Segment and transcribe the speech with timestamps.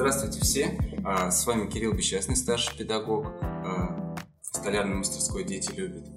[0.00, 6.08] Здравствуйте все, а, с вами Кирилл Бесчастный, старший педагог а, столярной мастерской «Дети любят».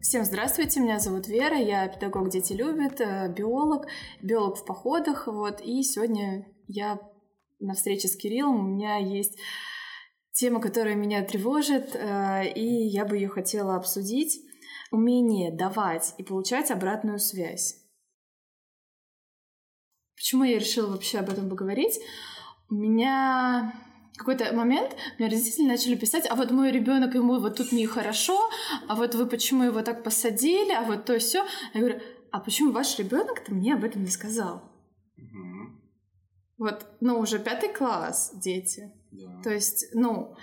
[0.00, 3.84] Всем здравствуйте, меня зовут Вера, я педагог «Дети любят», э, биолог,
[4.22, 6.98] биолог в походах, вот, и сегодня я
[7.60, 9.38] на встрече с Кириллом, у меня есть
[10.32, 14.40] тема, которая меня тревожит, э, и я бы ее хотела обсудить.
[14.90, 17.82] Умение давать и получать обратную связь.
[20.16, 21.98] Почему я решила вообще об этом поговорить?
[22.72, 23.74] У меня
[24.16, 28.48] какой-то момент мне родители начали писать, а вот мой ребенок ему вот тут нехорошо,
[28.88, 31.44] а вот вы почему его так посадили, а вот то все.
[31.74, 32.00] Я говорю,
[32.30, 34.62] а почему ваш ребенок-то мне об этом не сказал?
[35.18, 35.82] Угу.
[36.56, 38.90] Вот, ну, уже пятый класс дети.
[39.10, 39.42] Да.
[39.42, 40.34] То есть, ну,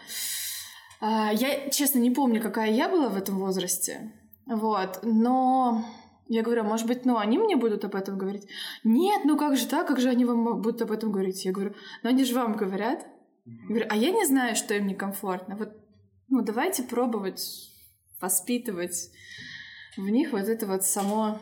[1.01, 4.13] а, я, честно, не помню, какая я была в этом возрасте.
[4.45, 5.83] Вот, но
[6.29, 8.47] я говорю, а может быть, ну, они мне будут об этом говорить?
[8.83, 11.43] Нет, ну как же так, как же они вам будут об этом говорить?
[11.43, 13.05] Я говорю, ну они же вам говорят.
[13.45, 15.55] Я говорю, а я не знаю, что им некомфортно.
[15.55, 15.75] Вот,
[16.27, 17.71] ну, давайте пробовать
[18.21, 19.09] воспитывать
[19.97, 21.39] в них вот это вот само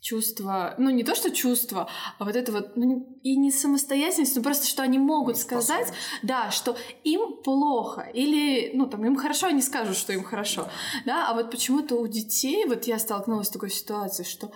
[0.00, 4.42] чувство, ну не то что чувство, а вот это вот, ну и не самостоятельность, но
[4.42, 5.92] просто что они могут сказать,
[6.22, 10.68] да, что им плохо, или, ну там им хорошо, они скажут, что им хорошо,
[11.04, 14.52] да, а вот почему-то у детей, вот я столкнулась с такой ситуацией, что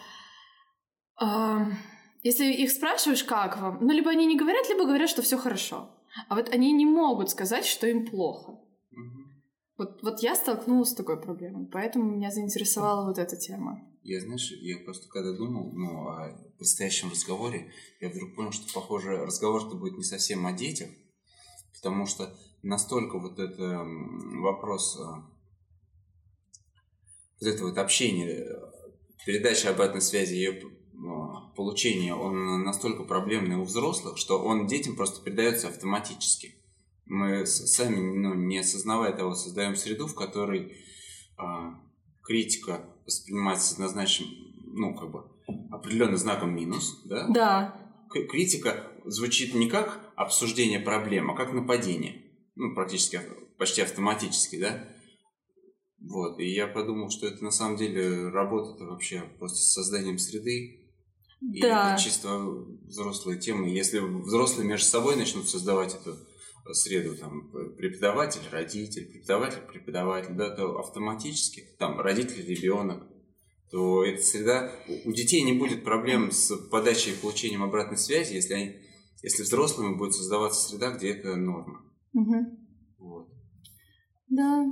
[1.21, 1.67] э,
[2.23, 5.91] если их спрашиваешь, как вам, ну либо они не говорят, либо говорят, что все хорошо,
[6.29, 8.61] а вот они не могут сказать, что им плохо.
[9.77, 13.81] Вот, вот я столкнулась с такой проблемой, поэтому меня заинтересовала вот эта тема.
[14.05, 19.25] Я, знаешь, я просто когда думал ну, о предстоящем разговоре, я вдруг понял, что, похоже,
[19.25, 20.91] разговор-то будет не совсем о детях,
[21.73, 25.05] потому что настолько вот это вопрос, э,
[27.41, 28.47] вот это вот общение,
[29.25, 30.61] передача обратной связи, ее
[30.93, 36.57] ну, получение, он настолько проблемный у взрослых, что он детям просто передается автоматически.
[37.07, 40.77] Мы сами, ну, не осознавая того, создаем среду, в которой
[41.39, 41.81] а,
[42.25, 44.27] критика воспринимается однозначно,
[44.67, 45.25] ну, как бы,
[45.71, 47.29] определенным знаком минус, да?
[47.29, 47.81] Да.
[48.31, 52.23] Критика звучит не как обсуждение проблем, а как нападение.
[52.55, 53.21] Ну, практически,
[53.59, 54.89] почти автоматически, да?
[56.01, 60.81] Вот, и я подумал, что это на самом деле работа вообще просто с созданием среды.
[61.41, 61.95] И да.
[61.95, 62.39] это чисто
[62.87, 63.69] взрослые темы.
[63.69, 66.17] Если взрослые между собой начнут создавать эту
[66.73, 73.07] среду там преподаватель, родитель, преподаватель, преподаватель, да, то автоматически там родитель, ребенок,
[73.71, 74.73] то эта среда
[75.05, 78.77] у детей не будет проблем с подачей и получением обратной связи, если они,
[79.23, 81.83] если взрослыми будет создаваться среда, где это норма.
[82.15, 82.59] Угу.
[82.99, 83.29] Вот.
[84.29, 84.65] Да.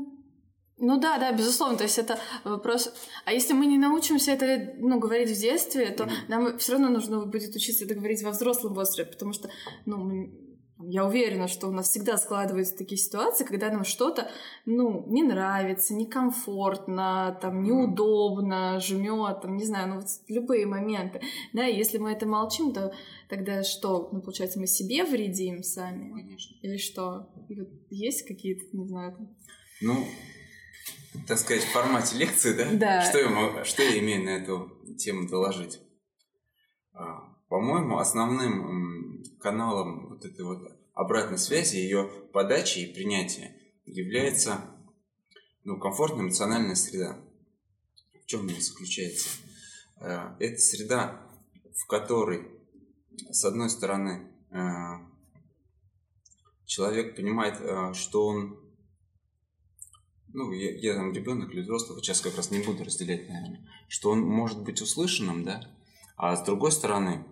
[0.78, 1.76] Ну да, да, безусловно.
[1.76, 2.92] То есть это вопрос.
[3.24, 6.28] А если мы не научимся это ну, говорить в детстве, то mm-hmm.
[6.28, 9.48] нам все равно нужно будет учиться это говорить во взрослом возрасте, потому что
[9.86, 10.41] ну, мы
[10.84, 14.30] я уверена, что у нас всегда складываются такие ситуации, когда нам что-то,
[14.66, 21.20] ну, не нравится, некомфортно, там, неудобно, жмет, там, не знаю, ну, вот любые моменты.
[21.52, 22.92] Да, и если мы это молчим, то
[23.28, 24.08] тогда что?
[24.12, 26.10] Ну, получается, мы себе вредим сами?
[26.10, 26.56] Конечно.
[26.62, 27.28] Или что?
[27.90, 29.36] есть какие-то, не знаю, там...
[29.80, 30.06] Ну,
[31.26, 32.70] так сказать, в формате лекции, да?
[32.72, 33.02] Да.
[33.02, 35.80] Что я, что я имею на эту тему доложить?
[36.94, 44.60] А, по-моему, основным каналом вот этой вот обратной связи, ее подачи и принятия является
[45.64, 47.18] ну, комфортная эмоциональная среда.
[48.22, 49.28] В чем она заключается?
[50.00, 51.20] Э, это среда,
[51.76, 52.46] в которой,
[53.30, 54.58] с одной стороны, э,
[56.66, 58.58] человек понимает, э, что он
[60.34, 64.10] ну, я, я там ребенок или взрослый, сейчас как раз не буду разделять, наверное, что
[64.10, 65.60] он может быть услышанным, да,
[66.16, 67.26] а с другой стороны,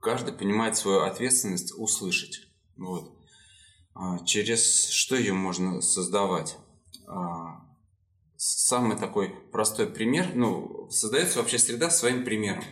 [0.00, 2.40] каждый понимает свою ответственность услышать.
[2.76, 3.12] Вот.
[3.94, 6.56] А, через что ее можно создавать?
[7.06, 7.62] А,
[8.36, 12.64] самый такой простой пример, ну, создается вообще среда своим примером.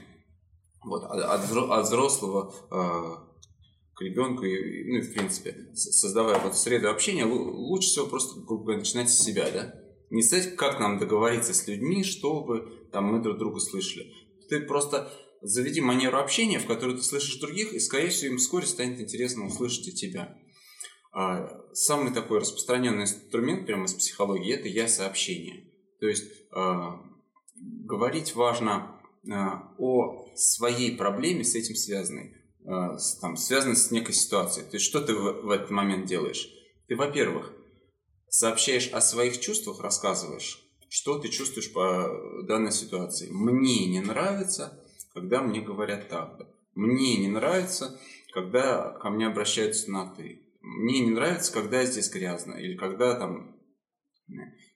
[0.82, 3.24] Вот, от, от взрослого а,
[3.94, 9.10] к ребенку, ну в принципе, создавая вот среду общения, лучше всего просто, грубо говоря, начинать
[9.10, 9.74] с себя, да?
[10.10, 14.12] Не сказать, как нам договориться с людьми, чтобы там мы друг друга слышали.
[14.48, 15.10] Ты просто
[15.46, 19.44] Заведи манеру общения, в которой ты слышишь других, и, скорее всего, им вскоре станет интересно
[19.44, 20.38] услышать и тебя.
[21.12, 25.70] А, самый такой распространенный инструмент прямо из психологии– это я-сообщение.
[26.00, 26.98] То есть а,
[27.54, 28.98] говорить важно
[29.30, 32.34] а, о своей проблеме с этим связанной,
[33.20, 34.64] там, связанной с некой ситуацией.
[34.64, 36.48] То есть что ты в, в этот момент делаешь?
[36.88, 37.52] Ты, во-первых,
[38.30, 40.58] сообщаешь о своих чувствах, рассказываешь,
[40.88, 42.08] что ты чувствуешь по
[42.48, 43.28] данной ситуации.
[43.30, 44.80] Мне не нравится,
[45.14, 46.40] когда мне говорят так.
[46.74, 47.98] Мне не нравится,
[48.32, 50.40] когда ко мне обращаются на «ты».
[50.60, 53.54] Мне не нравится, когда здесь грязно, или когда там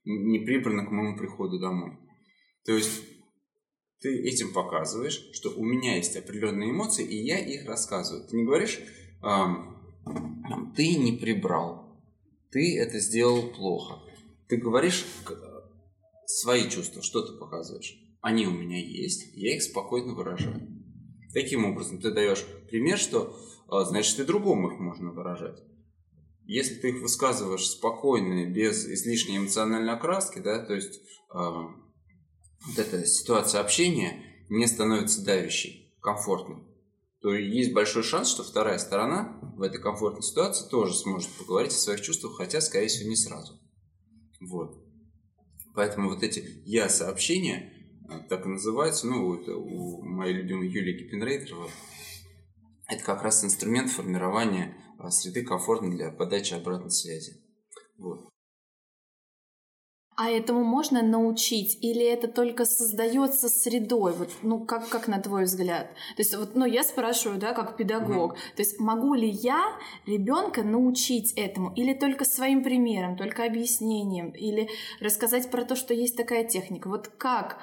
[0.04, 1.98] не прибрано к моему приходу домой.
[2.64, 3.02] То есть
[4.00, 8.28] ты этим показываешь, что у меня есть определенные эмоции, и я их рассказываю.
[8.28, 8.78] Ты не говоришь,
[10.76, 12.00] ты не прибрал,
[12.50, 14.00] ты это сделал плохо.
[14.48, 15.04] Ты говоришь
[16.26, 17.98] свои чувства, что ты показываешь.
[18.20, 20.68] Они у меня есть, я их спокойно выражаю.
[21.32, 23.36] Таким образом, ты даешь пример, что
[23.68, 25.62] а, значит и другому их можно выражать.
[26.44, 33.04] Если ты их высказываешь спокойно, без излишней эмоциональной окраски, да, то есть э, вот эта
[33.04, 36.62] ситуация общения не становится давящей, комфортной,
[37.20, 41.76] то есть большой шанс, что вторая сторона в этой комфортной ситуации тоже сможет поговорить о
[41.76, 43.60] своих чувствах, хотя, скорее всего, не сразу.
[44.40, 44.82] Вот.
[45.74, 47.72] Поэтому вот эти я-сообщения,
[48.28, 51.68] так и называются, ну, это у моей любимой Юлии Гиппенрейтерова,
[52.88, 57.34] это как раз инструмент формирования э, среды комфортной для подачи обратной связи.
[57.98, 58.28] Вот.
[60.20, 61.78] А этому можно научить?
[61.80, 64.12] Или это только создается средой?
[64.12, 65.90] Вот, ну, как, как на твой взгляд?
[66.16, 68.32] То есть, вот, ну, я спрашиваю, да, как педагог.
[68.32, 68.56] Mm-hmm.
[68.56, 69.62] То есть, могу ли я
[70.06, 71.72] ребенка научить этому?
[71.74, 74.30] Или только своим примером, только объяснением?
[74.30, 74.68] Или
[74.98, 76.88] рассказать про то, что есть такая техника?
[76.88, 77.58] Вот как?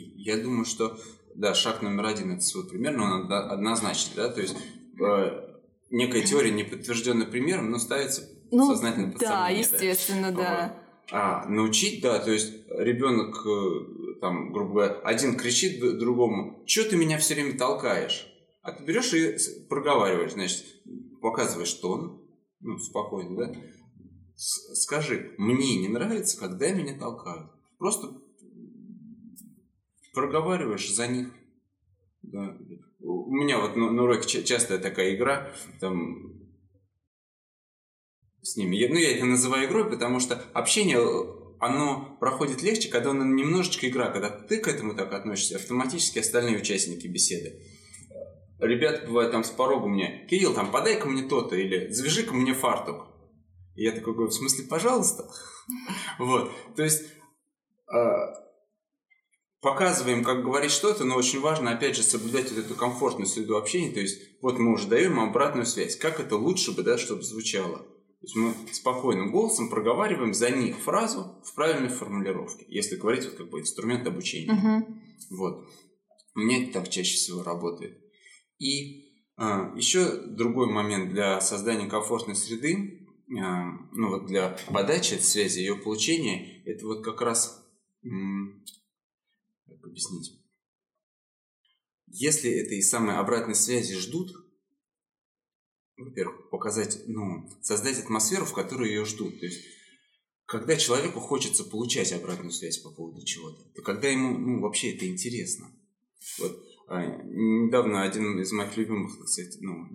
[0.00, 0.98] Я думаю, что,
[1.34, 4.56] да, шаг номер один– это свой пример, но он однозначный, да, то есть
[5.00, 5.46] э,
[5.90, 10.36] некая теория, не подтвержденная примером, но ставится ну, сознательно под Да, естественно, да.
[10.36, 10.82] да.
[11.10, 16.96] А, научить, да, то есть ребенок, э, там, грубо говоря, один кричит другому, что ты
[16.96, 18.26] меня все время толкаешь?
[18.62, 19.36] А ты берешь и
[19.68, 20.64] проговариваешь, значит,
[21.22, 22.20] показываешь тон,
[22.60, 23.54] ну, спокойно, да?
[24.34, 27.50] Скажи, мне не нравится, когда меня толкают.
[27.78, 28.08] Просто
[30.16, 31.28] проговариваешь за них.
[32.22, 32.56] Да.
[33.00, 36.32] У меня вот на, на уроке частая такая игра, там
[38.40, 38.76] с ними.
[38.76, 40.98] Я, ну, я это называю игрой, потому что общение,
[41.60, 44.10] оно проходит легче, когда оно немножечко игра.
[44.10, 47.60] Когда ты к этому так относишься, автоматически остальные участники беседы.
[48.58, 53.06] Ребята бывают там с порога мне, Кирилл, там, подай-ка мне то-то, или завяжи-ка мне фартук.
[53.74, 55.28] И я такой говорю, в смысле, пожалуйста?
[56.18, 57.02] Вот, то есть
[57.86, 58.45] а,
[59.60, 63.90] показываем, как говорить что-то, но очень важно, опять же, соблюдать вот эту комфортную среду общения.
[63.90, 65.96] То есть, вот мы уже даем обратную связь.
[65.96, 67.78] Как это лучше бы, да, чтобы звучало.
[67.78, 73.34] То есть мы спокойным голосом проговариваем за них фразу в правильной формулировке, если говорить вот
[73.34, 74.52] как бы инструмент обучения.
[74.52, 75.36] Uh-huh.
[75.36, 75.68] Вот.
[76.34, 78.00] У меня это так чаще всего работает.
[78.58, 79.06] И
[79.36, 83.06] а, еще другой момент для создания комфортной среды,
[83.38, 87.62] а, ну вот для подачи этой связи, ее получения, это вот как раз,
[89.82, 90.40] объяснить,
[92.06, 94.32] если этой самой обратной связи ждут,
[95.96, 99.40] во-первых, показать, ну, создать атмосферу, в которой ее ждут.
[99.40, 99.64] То есть,
[100.44, 105.08] когда человеку хочется получать обратную связь по поводу чего-то, то когда ему, ну, вообще это
[105.08, 105.72] интересно.
[106.38, 109.88] Вот а, недавно один из моих любимых, так сказать, ну,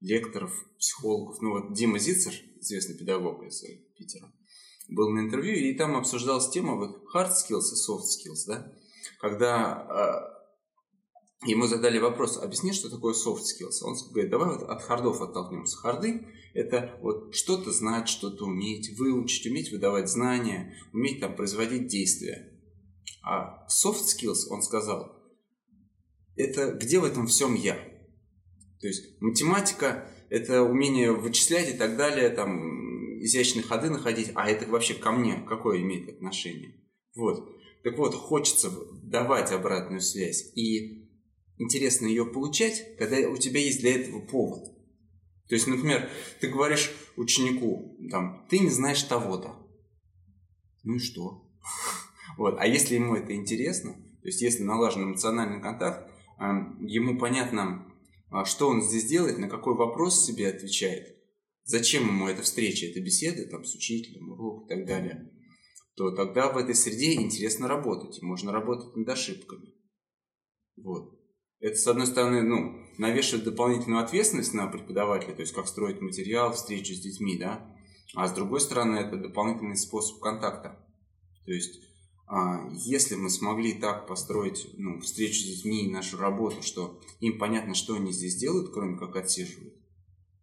[0.00, 3.62] лекторов, психологов, ну вот Дима Зицер, известный педагог из
[3.96, 4.32] Питера,
[4.88, 8.72] был на интервью, и там обсуждалась тема вот hard skills и soft skills, да,
[9.20, 10.38] когда а,
[11.46, 13.82] ему задали вопрос, объясни, что такое soft skills.
[13.82, 15.76] Он говорит, давай вот от хардов оттолкнемся.
[15.76, 22.52] Харды– это вот что-то знать, что-то уметь, выучить, уметь выдавать знания, уметь там производить действия.
[23.22, 25.12] А soft skills, он сказал,
[26.36, 27.74] это где в этом всем я.
[28.80, 32.87] То есть математика– это умение вычислять и так далее, там
[33.24, 36.74] изящные ходы находить, а это вообще ко мне какое имеет отношение?
[37.14, 37.48] Вот.
[37.82, 38.70] Так вот, хочется
[39.02, 40.52] давать обратную связь.
[40.54, 41.08] И
[41.58, 44.64] интересно ее получать, когда у тебя есть для этого повод.
[45.48, 46.08] То есть, например,
[46.40, 49.56] ты говоришь ученику, там, ты не знаешь того-то.
[50.84, 51.44] Ну и что?
[52.36, 52.54] Вот.
[52.60, 56.08] А если ему это интересно, то есть если налажен эмоциональный контакт,
[56.38, 57.84] ему понятно,
[58.30, 61.17] а, что он здесь делает, на какой вопрос себе отвечает,
[61.68, 65.30] зачем ему эта встреча, эта беседа там, с учителем, урок и так далее,
[65.96, 69.74] то тогда в этой среде интересно работать, и можно работать над ошибками.
[70.76, 71.14] Вот.
[71.60, 76.52] Это, с одной стороны, ну, навешивает дополнительную ответственность на преподавателя, то есть как строить материал,
[76.52, 77.76] встречу с детьми, да,
[78.14, 80.82] а с другой стороны, это дополнительный способ контакта.
[81.44, 81.80] То есть,
[82.26, 87.38] а, если мы смогли так построить ну, встречу с детьми и нашу работу, что им
[87.38, 89.74] понятно, что они здесь делают, кроме как отсиживают,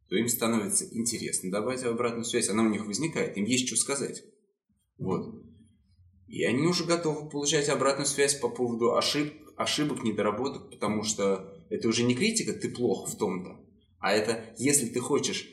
[0.10, 4.24] то им становится интересно давать обратную связь, она у них возникает, им есть что сказать.
[4.98, 5.44] Вот.
[6.28, 11.88] И они уже готовы получать обратную связь по поводу ошибок, ошибок, недоработок, потому что это
[11.88, 13.60] уже не критика, ты плох в том-то,
[14.00, 15.50] а это если ты хочешь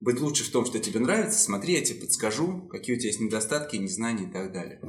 [0.00, 3.20] быть лучше в том, что тебе нравится, смотри, я тебе подскажу, какие у тебя есть
[3.20, 4.80] недостатки, незнания и так далее.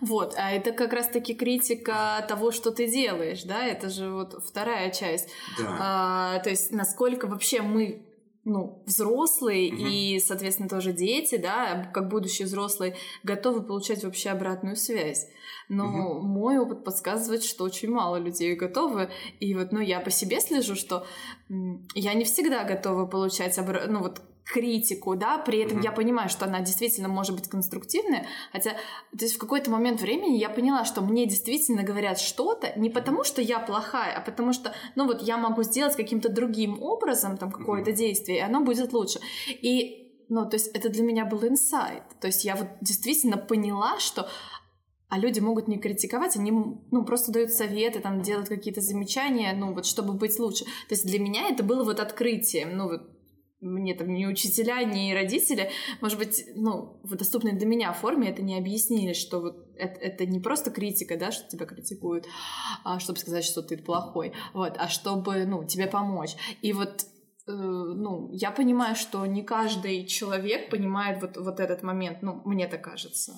[0.00, 4.90] Вот, а это как раз-таки критика того, что ты делаешь, да, это же вот вторая
[4.92, 5.28] часть.
[5.58, 5.76] Да.
[5.80, 8.06] А, то есть насколько вообще мы
[8.44, 9.86] ну, взрослые угу.
[9.86, 15.26] и, соответственно, тоже дети, да, как будущие взрослые, готовы получать вообще обратную связь.
[15.68, 16.20] Но угу.
[16.20, 19.10] мой опыт подсказывает, что очень мало людей готовы.
[19.40, 21.06] И вот, ну, я по себе слежу, что
[21.94, 23.84] я не всегда готова получать обра...
[23.86, 25.84] ну, вот критику, да, при этом mm-hmm.
[25.84, 30.36] я понимаю, что она действительно может быть конструктивная, хотя, то есть в какой-то момент времени
[30.36, 34.74] я поняла, что мне действительно говорят что-то не потому, что я плохая, а потому что,
[34.96, 37.96] ну вот я могу сделать каким-то другим образом там какое-то mm-hmm.
[37.96, 39.18] действие, и оно будет лучше.
[39.48, 43.98] И, ну, то есть это для меня был инсайт, то есть я вот действительно поняла,
[43.98, 44.28] что
[45.14, 49.72] а люди могут не критиковать, они ну, просто дают советы, там, делают какие-то замечания, ну,
[49.72, 50.64] вот, чтобы быть лучше.
[50.64, 53.13] То есть для меня это было вот открытием, ну, вот,
[53.64, 58.42] мне там ни учителя, ни родители, может быть, ну, в доступной для меня форме это
[58.42, 62.26] не объяснили, что вот это, это не просто критика, да, что тебя критикуют,
[62.84, 66.36] а, чтобы сказать, что ты плохой, вот, а чтобы, ну, тебе помочь.
[66.62, 67.06] И вот
[67.46, 72.68] э, ну, я понимаю, что не каждый человек понимает вот, вот этот момент, ну, мне
[72.68, 73.34] так кажется.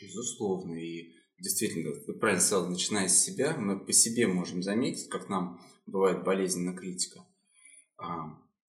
[0.00, 5.28] Безусловно, и действительно, ты правильно сказал, начиная с себя, мы по себе можем заметить, как
[5.28, 7.24] нам бывает болезненна критика.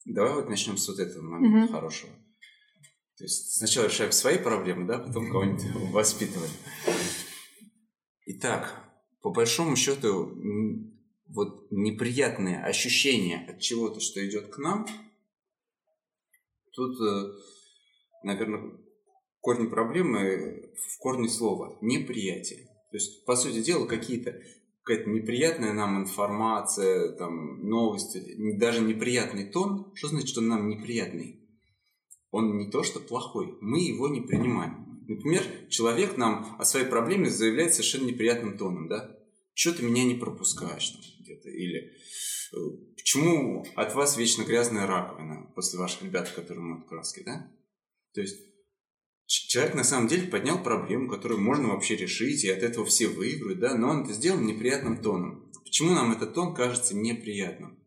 [0.09, 1.73] Давай вот начнем с вот этого момента угу.
[1.73, 2.11] хорошего.
[3.17, 6.51] То есть сначала решаем свои проблемы, да, потом кого-нибудь воспитываем.
[8.25, 8.75] Итак,
[9.21, 10.31] по большому счету,
[11.27, 14.87] вот неприятные ощущения от чего-то, что идет к нам,
[16.71, 17.31] тут, э,
[18.23, 18.79] наверное,
[19.41, 22.65] корни проблемы в корне слова неприятие.
[22.89, 24.41] То есть, по сути дела, какие-то
[24.89, 31.47] какая-то неприятная нам информация, там, новости, даже неприятный тон, что значит, что он нам неприятный?
[32.31, 35.05] Он не то, что плохой, мы его не принимаем.
[35.07, 39.15] Например, человек нам о своей проблеме заявляет совершенно неприятным тоном, да?
[39.53, 41.49] Что ты меня не пропускаешь там где-то?
[41.49, 41.91] Или
[42.53, 42.57] э,
[42.95, 47.51] почему от вас вечно грязная раковина после ваших ребят, которые моют краски, да?
[48.13, 48.48] То есть
[49.29, 53.59] человек на самом деле поднял проблему, которую можно вообще решить, и от этого все выиграют,
[53.59, 55.51] да, но он это сделал неприятным тоном.
[55.63, 57.79] Почему нам этот тон кажется неприятным?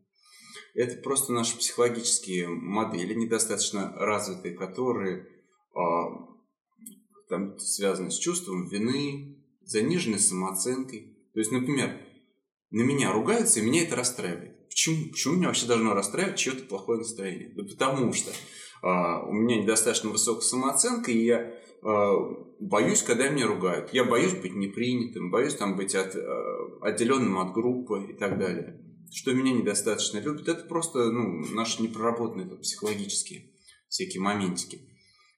[0.73, 5.27] Это просто наши психологические модели, недостаточно развитые, которые
[5.75, 6.33] а,
[7.27, 11.17] там, связаны с чувством вины, заниженной самооценкой.
[11.33, 11.99] То есть, например,
[12.71, 14.67] на меня ругаются, и меня это расстраивает.
[14.69, 15.09] Почему?
[15.11, 17.53] Почему меня вообще должно расстраивать чье-то плохое настроение?
[17.53, 18.31] Да потому что
[18.83, 22.15] у меня недостаточно высокая самооценка, и я а,
[22.59, 23.93] боюсь, когда меня ругают.
[23.93, 28.79] Я боюсь быть непринятым, боюсь там быть от, а, отделенным от группы и так далее.
[29.11, 33.51] Что меня недостаточно любят, это просто ну, наши непроработанные там, психологические
[33.87, 34.89] всякие моментики.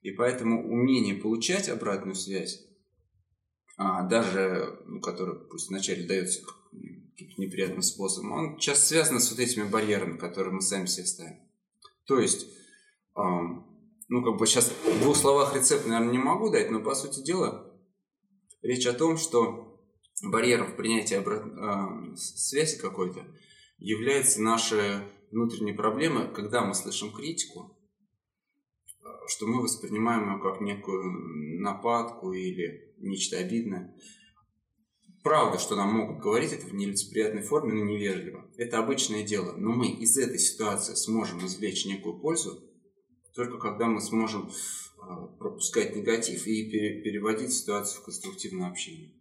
[0.02, 2.64] И поэтому умение получать обратную связь,
[3.78, 6.42] даже, ну, которая пусть вначале дается
[7.18, 11.40] каким-то неприятным способом, он часто связан с вот этими барьерами, которые мы сами себе ставим.
[12.06, 12.48] То есть
[13.16, 17.24] ну, как бы сейчас в двух словах рецепт, наверное, не могу дать, но, по сути
[17.24, 17.74] дела,
[18.62, 19.82] речь о том, что
[20.24, 21.44] барьером в принятии обрат...
[22.18, 23.26] связи какой-то
[23.78, 27.78] является наша внутренняя проблема, когда мы слышим критику,
[29.28, 33.96] что мы воспринимаем ее как некую нападку или нечто обидное.
[35.24, 38.48] Правда, что нам могут говорить это в нелицеприятной форме, но невежливо.
[38.58, 39.54] Это обычное дело.
[39.58, 42.64] Но мы из этой ситуации сможем извлечь некую пользу,
[43.36, 44.50] только когда мы сможем
[45.02, 46.70] а, пропускать негатив и
[47.02, 49.12] переводить ситуацию в конструктивное общение.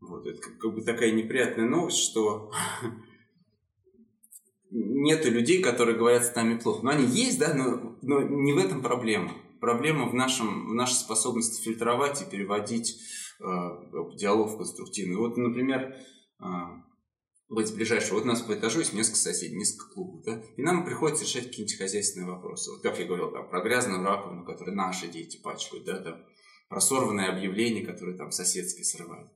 [0.00, 2.50] Вот, это как бы такая неприятная новость, что
[4.70, 6.84] нету людей, которые говорят с нами плохо.
[6.84, 9.32] Но они есть, да, но, но не в этом проблема.
[9.60, 12.98] Проблема в, нашем, в нашей способности фильтровать и переводить
[13.40, 13.44] э,
[14.16, 15.16] диалог в конструктивный.
[15.16, 15.96] Вот, например,
[16.40, 16.44] э,
[17.50, 18.14] быть ближайшего.
[18.14, 21.46] Вот у нас по этажу есть несколько соседей, несколько клубов, да, и нам приходится решать
[21.46, 22.70] какие-нибудь хозяйственные вопросы.
[22.70, 26.24] Вот как я говорил, там, про грязную раковину, которую наши дети пачкают, да, там,
[26.68, 29.32] про сорванные объявления, которые там соседские срывают.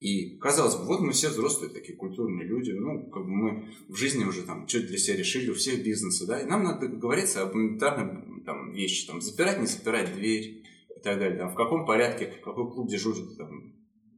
[0.00, 3.96] И казалось бы, вот мы все взрослые такие культурные люди, ну, как бы мы в
[3.96, 7.42] жизни уже там что-то для себя решили, у всех бизнесы, да, и нам надо договориться
[7.42, 10.62] об элементарных там вещи, там, запирать, не запирать дверь
[10.94, 13.74] и так далее, там, в каком порядке, какой клуб дежурит, там,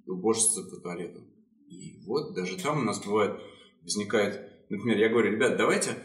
[0.06, 1.24] уборщица по туалету.
[1.70, 3.40] И вот даже там у нас бывает,
[3.82, 5.96] возникает, например, я говорю, ребят, давайте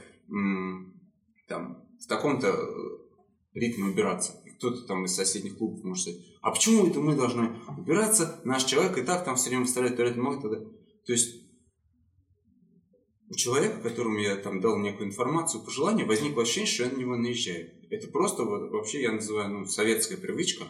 [1.47, 4.41] там в таком-то э, ритме убираться.
[4.45, 8.39] И кто-то там из соседних клубов может сказать, а почему это мы должны убираться?
[8.43, 10.59] Наш человек и так там все время выставляет туалет, может тогда.
[11.05, 11.45] То есть
[13.29, 17.15] у человека, которому я там дал некую информацию, пожелание, возникло ощущение, что я на него
[17.15, 17.71] наезжаю.
[17.89, 20.65] Это просто вот, вообще я называю ну, советская привычка,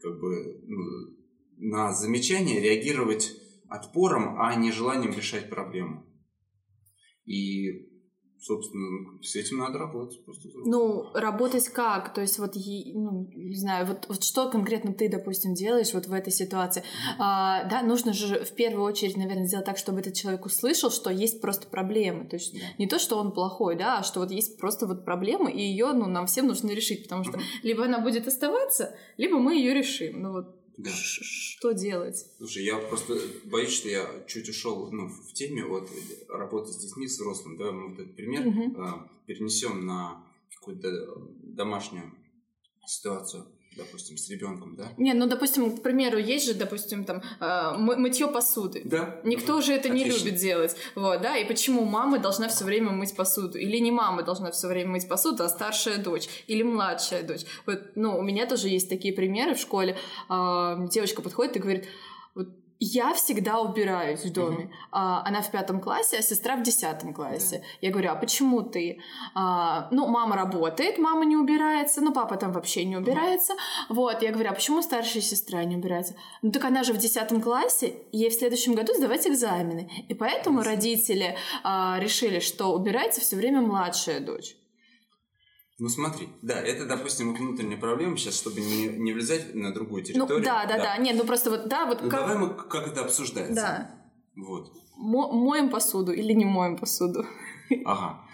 [0.00, 1.16] как бы ну,
[1.56, 3.41] на замечание реагировать
[3.72, 6.04] отпором, а не желанием решать проблему.
[7.24, 7.92] И
[8.42, 10.24] собственно, с этим надо работать.
[10.24, 10.48] Просто.
[10.64, 12.12] Ну, работать как?
[12.12, 16.12] То есть, вот, ну, не знаю, вот, вот что конкретно ты, допустим, делаешь вот в
[16.12, 16.82] этой ситуации?
[16.82, 17.16] Mm-hmm.
[17.20, 21.10] А, да, нужно же в первую очередь, наверное, сделать так, чтобы этот человек услышал, что
[21.10, 22.26] есть просто проблемы.
[22.26, 22.60] То есть, yeah.
[22.78, 25.92] не то, что он плохой, да, а что вот есть просто вот проблема, и ее,
[25.92, 27.62] ну, нам всем нужно решить, потому что mm-hmm.
[27.62, 30.20] либо она будет оставаться, либо мы ее решим.
[30.20, 30.90] Ну, вот да.
[30.90, 32.26] Что делать?
[32.38, 35.88] Слушай, я просто боюсь, что я чуть ушел ну, в теме вот
[36.28, 37.56] работы с детьми взрослым.
[37.56, 38.82] Давай мы вот этот пример угу.
[38.82, 38.92] э,
[39.26, 40.24] перенесем на
[40.54, 40.90] какую-то
[41.42, 42.12] домашнюю
[42.86, 44.92] ситуацию допустим, с ребенком, да?
[44.96, 48.82] Не, ну, допустим, к примеру, есть же, допустим, там э, мытье посуды.
[48.84, 49.20] Да.
[49.24, 50.08] Никто же это Отлично.
[50.08, 51.36] не любит делать, вот, да.
[51.36, 53.58] И почему мама должна все время мыть посуду?
[53.58, 57.42] Или не мама должна все время мыть посуду, а старшая дочь или младшая дочь?
[57.66, 59.96] Вот, ну, у меня тоже есть такие примеры в школе.
[60.28, 61.86] Э, девочка подходит и говорит,
[62.34, 62.48] вот
[62.84, 64.64] я всегда убираюсь в доме.
[64.64, 64.88] Uh-huh.
[64.90, 67.56] А, она в пятом классе, а сестра в десятом классе.
[67.56, 67.78] Uh-huh.
[67.80, 69.00] Я говорю, а почему ты?
[69.34, 73.52] А, ну, мама работает, мама не убирается, ну, папа там вообще не убирается.
[73.52, 73.94] Uh-huh.
[73.94, 76.14] Вот, я говорю, а почему старшая сестра не убирается?
[76.42, 79.88] Ну, так она же в десятом классе, ей в следующем году сдавать экзамены.
[80.08, 80.64] И поэтому uh-huh.
[80.64, 84.56] родители а, решили, что убирается все время младшая дочь.
[85.78, 90.06] Ну смотри, да, это, допустим, внутренняя проблема сейчас, чтобы не, не влезать на другую ну,
[90.06, 90.38] территорию.
[90.38, 90.96] Ну, да, да, да, да.
[90.98, 92.20] Нет, ну просто вот, да, вот ну, как...
[92.20, 93.54] Давай мы, как это обсуждается.
[93.54, 94.02] Да.
[94.36, 94.72] Вот.
[94.96, 97.26] Мо моем посуду или не моем посуду.
[97.84, 98.24] Ага.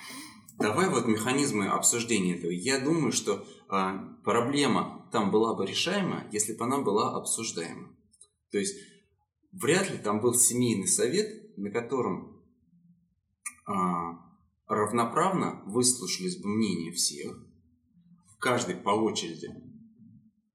[0.58, 2.50] Давай вот механизмы обсуждения этого.
[2.50, 7.88] Я думаю, что а, проблема там была бы решаема, если бы она была обсуждаема.
[8.50, 8.76] То есть
[9.52, 12.42] вряд ли там был семейный совет, на котором
[13.66, 14.27] а,
[14.68, 17.36] равноправно выслушались бы мнения всех,
[18.38, 19.48] каждый по очереди,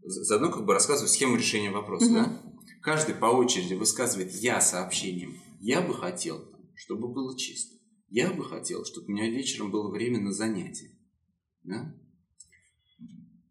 [0.04, 2.13] заодно как бы рассказываю схему решения вопроса, угу.
[2.13, 2.41] да?
[2.82, 5.38] Каждый по очереди высказывает «я» сообщением.
[5.60, 6.43] Я бы хотел,
[6.76, 7.78] чтобы было чисто.
[8.10, 10.91] Я бы хотел, чтобы у меня вечером было время на занятия.
[11.63, 11.95] Да?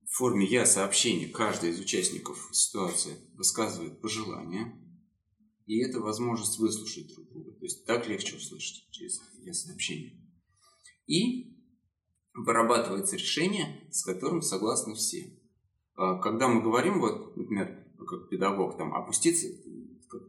[0.04, 4.78] В форме «я» сообщения каждый из участников ситуации высказывает пожелания.
[5.64, 7.52] И это возможность выслушать друг друга.
[7.52, 10.21] То есть так легче услышать через «я» сообщение.
[11.06, 11.52] И
[12.34, 15.38] вырабатывается решение, с которым согласны все.
[15.94, 19.46] А, когда мы говорим, вот, например, как педагог, там, опуститься,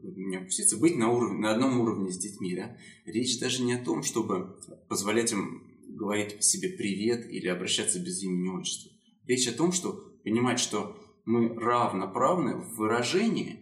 [0.01, 3.83] не опуститься, быть на, уровне, на одном уровне с детьми, да, речь даже не о
[3.83, 8.91] том, чтобы позволять им говорить себе привет или обращаться без имени отчества.
[9.25, 9.91] Речь о том, что
[10.23, 13.59] понимать, что мы равноправны в выражении,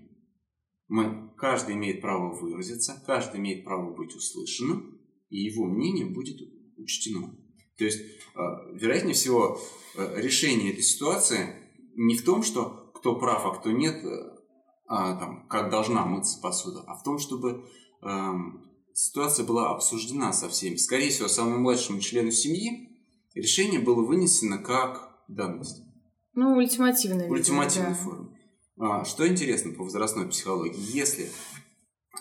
[0.88, 6.42] мы, каждый имеет право выразиться, каждый имеет право быть услышанным, и его мнение будет
[6.84, 7.36] учтено.
[7.78, 8.02] То есть,
[8.36, 9.60] а, вероятнее всего,
[9.96, 11.56] э, решение этой ситуации
[11.96, 14.38] не в том, что кто прав, а кто нет, э,
[14.88, 17.66] а, там, как должна мыться посуда, а в том, чтобы
[18.04, 18.32] э,
[18.94, 20.76] ситуация была обсуждена со всеми.
[20.76, 22.90] Скорее всего, самому младшему члену семьи
[23.34, 25.82] решение было вынесено как данность.
[26.34, 27.30] Ну, ультимативная.
[27.30, 27.96] Ультимативной да.
[27.96, 28.38] форме.
[28.78, 31.30] А, что интересно по возрастной психологии, если,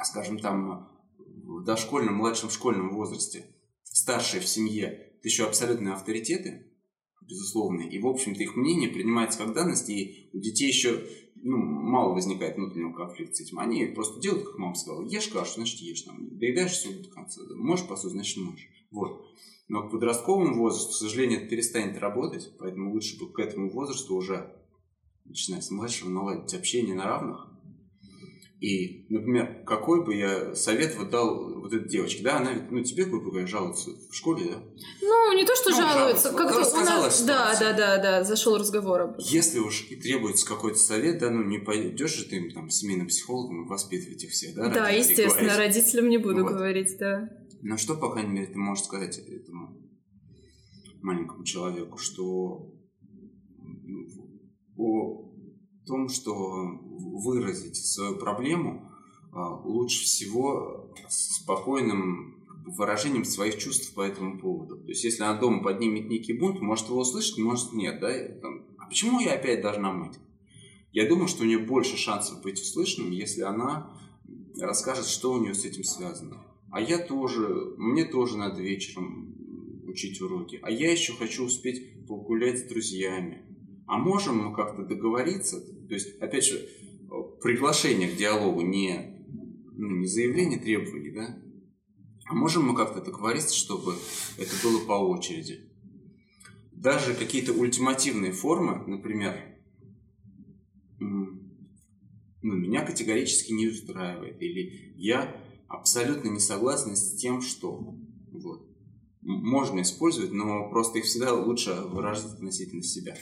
[0.05, 3.47] скажем, там в дошкольном, младшем школьном возрасте
[3.93, 6.67] старшие в семье это еще абсолютные авторитеты,
[7.21, 11.07] безусловно, и, в общем-то, их мнение принимается как данность, и у детей еще
[11.43, 13.59] ну, мало возникает внутреннего конфликта с этим.
[13.59, 16.03] Они просто делают, как мама сказала, ешь кашу, значит ешь.
[16.03, 17.43] Там, доедаешь все до конца.
[17.55, 18.69] Можешь посуду, значит можешь.
[18.91, 19.27] Вот.
[19.69, 24.17] Но к подростковому возрасту, к сожалению, это перестанет работать, поэтому лучше бы к этому возрасту
[24.17, 24.55] уже,
[25.25, 27.50] начиная с младшего, наладить общение на равных,
[28.61, 32.83] и, например, какой бы я совет вот дал вот этой девочке, да, она ведь, ну,
[32.85, 34.63] тебе, грубо говоря, жалуется в школе, да?
[35.01, 39.01] Ну, не то, что ну, жалуется, как-то у нас, да, да, да, да, зашел разговор
[39.01, 39.25] об этом.
[39.25, 43.67] Если уж и требуется какой-то совет, да, ну, не пойдешь же ты там семейным психологом
[43.67, 44.69] воспитывать их всех, да?
[44.69, 45.77] Да, естественно, говорить.
[45.77, 46.53] родителям не буду вот.
[46.53, 47.31] говорить, да.
[47.63, 49.75] Ну, что, по крайней мере, ты можешь сказать этому
[51.01, 52.75] маленькому человеку, что
[54.77, 55.30] о
[55.91, 58.91] том, что выразить свою проблему
[59.33, 64.77] а, лучше всего спокойным выражением своих чувств по этому поводу.
[64.77, 68.01] То есть, если она дома поднимет некий бунт, может его услышать, может нет.
[68.01, 68.13] Да?
[68.41, 70.17] Там, а почему я опять должна мыть?
[70.93, 73.97] Я думаю, что у нее больше шансов быть услышанным, если она
[74.61, 76.45] расскажет, что у нее с этим связано.
[76.71, 79.35] А я тоже, мне тоже надо вечером
[79.87, 80.61] учить уроки.
[80.63, 83.43] А я еще хочу успеть погулять с друзьями.
[83.91, 85.61] А можем мы как-то договориться?
[85.61, 86.65] То есть, опять же,
[87.43, 89.27] приглашение к диалогу, не,
[89.73, 91.43] ну, не заявление требований, да?
[92.27, 93.97] А можем мы как-то договориться, чтобы
[94.39, 95.73] это было по очереди?
[96.71, 99.35] Даже какие-то ультимативные формы, например,
[101.01, 101.41] ну,
[102.43, 107.97] меня категорически не устраивает, или я абсолютно не согласен с тем, что
[108.31, 108.69] вот,
[109.21, 113.17] можно использовать, но просто их всегда лучше выражать относительно себя.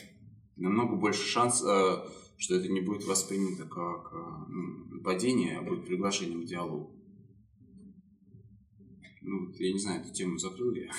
[0.59, 1.97] Намного больше шанс, э,
[2.37, 4.16] что это не будет воспринято как э,
[4.49, 6.94] ну, нападение, а будет приглашением к диалогу.
[9.23, 10.90] Ну, я не знаю, эту тему закрыл я.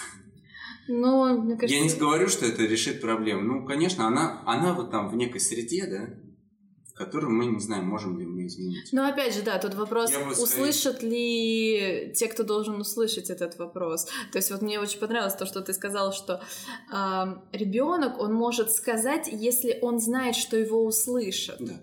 [0.88, 1.76] Ну, мне кажется...
[1.76, 3.42] Я не говорю, что это решит проблему.
[3.42, 6.20] Ну, конечно, она, она вот там в некой среде, да,
[6.90, 8.92] в которой мы не знаем, можем ли мы изменить.
[8.92, 14.06] Но опять же, да, тут вопрос, услышат ли те, кто должен услышать этот вопрос.
[14.32, 16.42] То есть вот мне очень понравилось то, что ты сказал, что
[16.92, 21.58] э, ребенок, он может сказать, если он знает, что его услышат.
[21.60, 21.74] Да.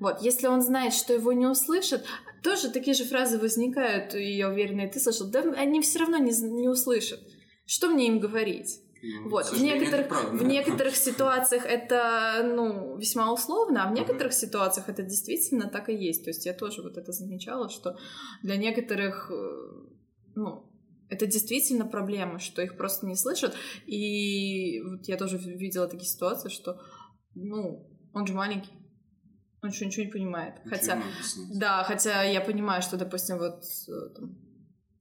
[0.00, 2.04] Вот, если он знает, что его не услышат,
[2.42, 6.18] тоже такие же фразы возникают, и я уверена, и ты слышал, да они все равно
[6.18, 7.20] не, не услышат.
[7.66, 8.80] Что мне им говорить?
[9.02, 9.46] Ну, вот.
[9.46, 15.68] В некоторых, в некоторых ситуациях это ну, весьма условно, а в некоторых ситуациях это действительно
[15.68, 16.24] так и есть.
[16.24, 17.96] То есть я тоже вот это замечала, что
[18.42, 19.92] для некоторых э,
[20.36, 20.72] ну,
[21.08, 23.54] это действительно проблема, что их просто не слышат.
[23.86, 26.80] И вот я тоже видела такие ситуации, что
[27.34, 28.72] ну, он же маленький,
[29.62, 30.64] он еще ничего не понимает.
[30.64, 31.02] Ничего хотя,
[31.54, 34.38] да, хотя я понимаю, что, допустим, вот э, там,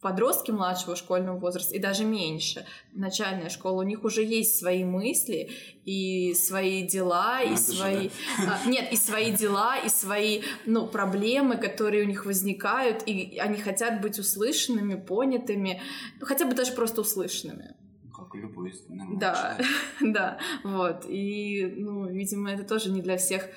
[0.01, 5.51] подростки младшего школьного возраста и даже меньше, начальная школа, у них уже есть свои мысли
[5.85, 8.09] и свои дела, и свои...
[8.39, 8.59] Да.
[8.65, 13.57] а, нет, и свои дела, и свои, ну, проблемы, которые у них возникают, и они
[13.57, 15.81] хотят быть услышанными, понятыми,
[16.19, 17.75] хотя бы даже просто услышанными.
[18.11, 18.73] Как любой
[19.19, 19.57] Да,
[20.01, 21.05] да, вот.
[21.07, 23.47] И, ну, видимо, это тоже не для всех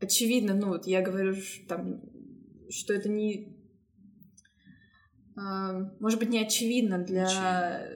[0.00, 0.54] очевидно.
[0.54, 1.34] Ну, вот я говорю,
[1.68, 2.00] там,
[2.70, 3.59] что это не а,
[6.00, 7.86] может быть, не очевидно для,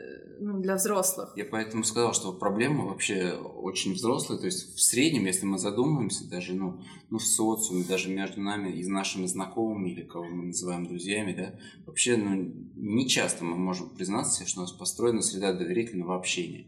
[0.40, 1.32] ну, для взрослых.
[1.36, 4.38] Я поэтому сказал, что проблема вообще очень взрослая.
[4.38, 6.80] То есть в среднем, если мы задумаемся, даже ну,
[7.10, 11.54] ну, в социуме, даже между нами и нашими знакомыми, или кого мы называем друзьями, да,
[11.86, 16.66] вообще ну, не часто мы можем признаться что у нас построена среда доверительного общения,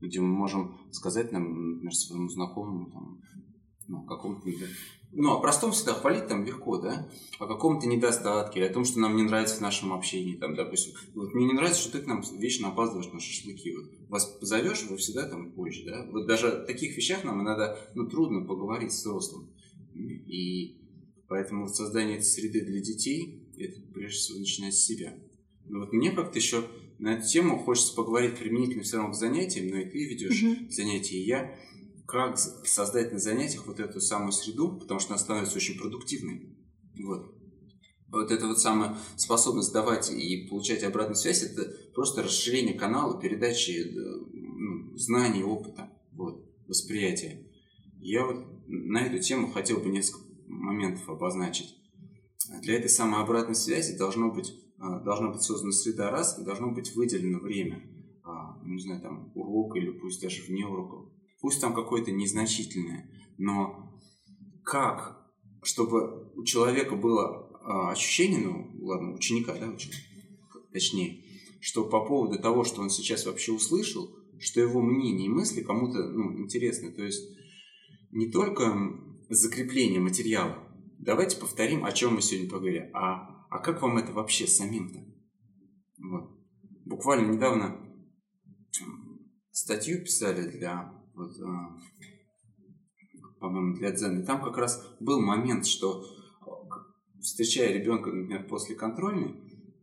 [0.00, 3.20] где мы можем сказать, нам, например, своему знакомому, там,
[3.88, 4.48] ну, какому-то
[5.16, 7.08] ну, о простом всегда хвалить там легко, да?
[7.38, 10.94] О каком-то недостатке, о том, что нам не нравится в нашем общении, там, допустим.
[11.14, 13.74] Вот мне не нравится, что ты к нам вечно опаздываешь на шашлыки.
[13.76, 13.90] Вот.
[14.08, 16.06] Вас позовешь, вы всегда там позже, да?
[16.10, 19.50] Вот даже о таких вещах нам иногда, ну, трудно поговорить с взрослым.
[19.94, 20.80] И
[21.28, 25.14] поэтому создание этой среды для детей, это прежде всего начинать с себя.
[25.66, 26.64] Но вот мне как-то еще
[26.98, 30.70] на эту тему хочется поговорить применительно все равно к занятиям, но и ты ведешь mm-hmm.
[30.70, 31.54] занятия, и я
[32.06, 36.56] как создать на занятиях вот эту самую среду, потому что она становится очень продуктивной.
[37.02, 37.34] Вот.
[38.08, 41.64] Вот эта вот самая способность давать и получать обратную связь, это
[41.94, 43.92] просто расширение канала передачи э,
[44.32, 47.44] ну, знаний, опыта, вот, восприятия.
[47.98, 51.74] Я вот на эту тему хотел бы несколько моментов обозначить.
[52.62, 56.70] Для этой самой обратной связи должно быть, э, должна быть создана среда раз, и должно
[56.70, 57.82] быть выделено время.
[58.22, 61.13] А, не знаю, там, урок или пусть даже вне урока
[61.44, 64.00] пусть там какое-то незначительное, но
[64.64, 65.30] как,
[65.62, 69.98] чтобы у человека было а, ощущение, ну, ладно, ученика, да, ученика,
[70.72, 71.22] точнее,
[71.60, 74.08] что по поводу того, что он сейчас вообще услышал,
[74.40, 76.90] что его мнение и мысли кому-то ну, интересны.
[76.92, 77.36] То есть
[78.10, 80.66] не только закрепление материала.
[80.98, 82.90] Давайте повторим, о чем мы сегодня поговорили.
[82.94, 85.04] А, а как вам это вообще самим-то?
[85.98, 86.30] Вот.
[86.86, 87.78] Буквально недавно
[89.50, 91.76] статью писали для вот, а,
[93.40, 94.20] по-моему, для дзена.
[94.20, 96.04] И там как раз был момент, что
[97.20, 99.34] встречая ребенка, например, после контрольной,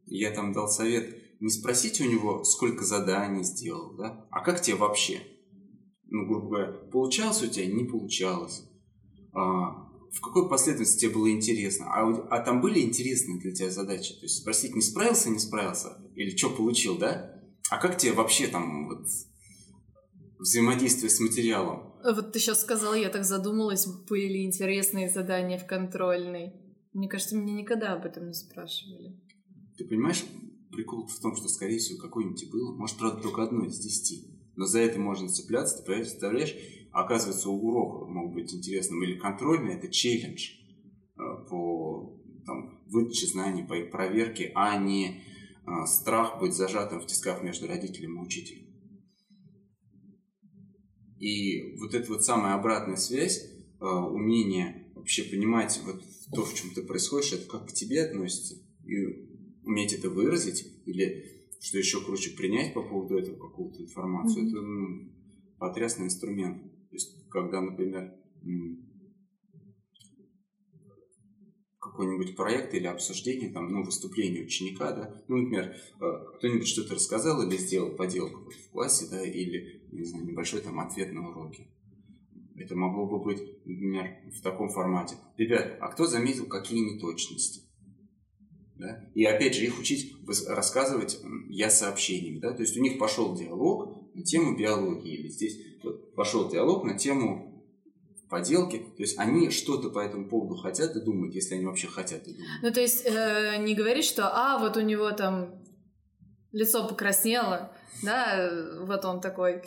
[0.05, 4.75] я там дал совет не спросить у него, сколько заданий сделал, да, а как тебе
[4.75, 5.21] вообще?
[6.07, 8.63] Ну, грубо говоря, получалось у тебя, не получалось.
[9.33, 11.85] А, в какой последовательности тебе было интересно?
[11.87, 14.13] А, а там были интересные для тебя задачи?
[14.15, 15.97] То есть спросить, не справился, не справился?
[16.15, 17.41] Или что получил, да?
[17.69, 19.07] А как тебе вообще там вот
[20.41, 21.93] взаимодействие с материалом.
[22.03, 26.53] Вот ты сейчас сказал, я так задумалась, были ли интересные задания в контрольной.
[26.93, 29.15] Мне кажется, меня никогда об этом не спрашивали.
[29.77, 30.25] Ты понимаешь,
[30.71, 32.75] прикол в том, что, скорее всего, какое-нибудь было.
[32.75, 34.27] Может, правда, только одно из десяти.
[34.55, 36.55] Но за это можно цепляться, ты представляешь,
[36.91, 39.01] оказывается, урок мог быть интересным.
[39.03, 40.49] Или контрольный– это челлендж
[41.17, 45.21] э, по там, выдаче знаний, по их проверке, а не
[45.65, 48.70] а, страх быть зажатым в тисках между родителем и учителем.
[51.21, 53.47] И вот эта вот самая обратная связь,
[53.79, 56.01] э, умение вообще понимать вот
[56.33, 58.55] то, в чем ты происходишь, это как к тебе относится.
[58.85, 59.29] И
[59.63, 64.49] уметь это выразить или, что еще круче, принять по поводу этого какую-то информацию, mm-hmm.
[64.49, 65.11] это ну,
[65.59, 66.63] потрясный инструмент.
[66.89, 68.15] То есть, когда, например,
[71.91, 76.05] какой-нибудь проект или обсуждение, там, ну, выступление ученика, да, ну, например, э,
[76.37, 81.11] кто-нибудь что-то рассказал или сделал поделку в классе, да, или, не знаю, небольшой там ответ
[81.11, 81.67] на уроке.
[82.55, 85.15] Это могло бы быть, например, в таком формате.
[85.37, 87.63] Ребят, а кто заметил какие неточности?
[88.75, 89.09] Да?
[89.13, 90.15] И опять же, их учить
[90.47, 92.39] рассказывать я сообщениями.
[92.39, 92.51] Да?
[92.51, 95.13] То есть у них пошел диалог на тему биологии.
[95.13, 95.57] Или здесь
[96.15, 97.50] пошел диалог на тему
[98.31, 98.77] поделки.
[98.77, 102.33] То есть они что-то по этому поводу хотят и думают, если они вообще хотят и
[102.33, 102.63] думают.
[102.63, 105.61] Ну, то есть э, не говорить, что а, вот у него там
[106.53, 109.61] лицо покраснело, да, вот он такой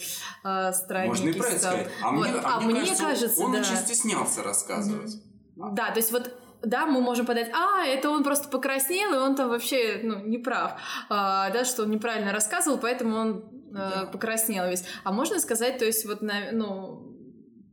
[0.44, 1.26] э, странненький.
[1.26, 1.88] Можно и правильно сказать.
[2.02, 2.26] А, вот.
[2.26, 3.60] мне, а, а мне, кажется, кажется, он да.
[3.60, 5.14] очень стеснялся рассказывать.
[5.14, 5.74] Mm-hmm.
[5.74, 9.36] Да, то есть вот да, мы можем подать, а, это он просто покраснел, и он
[9.36, 14.08] там вообще, ну, не прав, а, да, что он неправильно рассказывал, поэтому он э, да.
[14.10, 14.84] покраснел весь.
[15.04, 17.14] А можно сказать, то есть вот, на, ну,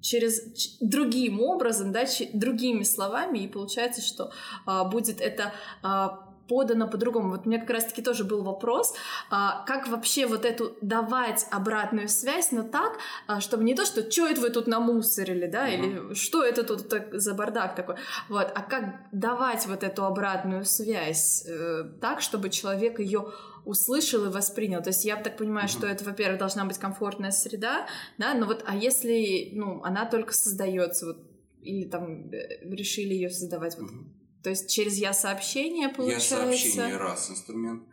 [0.02, 0.42] через
[0.80, 4.32] другим образом, да, другими словами, и получается, что
[4.66, 7.30] а, будет это а, подано по-другому.
[7.30, 8.94] Вот у меня как раз-таки тоже был вопрос,
[9.30, 14.12] а, как вообще вот эту давать обратную связь, но так, а, чтобы не то, что
[14.12, 16.10] что это вы тут намусорили, да, mm-hmm.
[16.10, 17.96] или что это тут так, за бардак такой,
[18.28, 18.84] вот, а как
[19.14, 23.32] давать вот эту обратную связь э, так, чтобы человек ее
[23.64, 24.82] услышал и воспринял.
[24.82, 25.78] То есть я так понимаю, mm-hmm.
[25.78, 27.88] что это, во-первых, должна быть комфортная среда,
[28.18, 31.18] да, но вот, а если, ну, она только создается, вот,
[31.62, 34.21] или там э, решили ее создавать, вот, mm-hmm.
[34.43, 36.36] То есть через я сообщение получается.
[36.36, 37.84] Я сообщение раз инструмент.